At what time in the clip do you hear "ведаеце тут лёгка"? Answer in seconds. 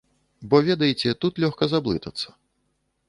0.69-1.63